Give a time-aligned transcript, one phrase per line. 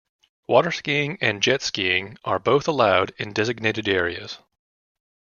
[0.49, 4.39] Waterskiing and Jet Skiing are both allowed in designated areas.